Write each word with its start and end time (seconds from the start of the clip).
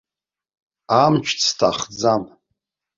Амч 1.03 1.25
сҭахӡам. 1.45 2.23